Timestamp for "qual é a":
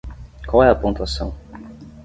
0.47-0.73